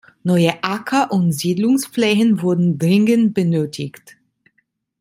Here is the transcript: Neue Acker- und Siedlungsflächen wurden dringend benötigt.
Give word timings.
Neue 0.23 0.55
Acker- 0.63 1.11
und 1.11 1.31
Siedlungsflächen 1.31 2.41
wurden 2.41 2.79
dringend 2.79 3.35
benötigt. 3.35 4.17